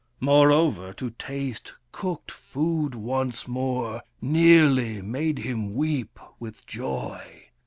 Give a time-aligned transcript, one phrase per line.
[0.19, 7.21] Moreover, to taste cooked food once more nearly made him weep with joy.